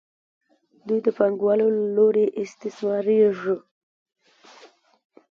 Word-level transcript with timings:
دوی 0.87 0.99
د 1.05 1.07
پانګوالو 1.17 1.65
له 1.77 1.81
لوري 1.97 2.25
استثمارېږي 2.43 3.55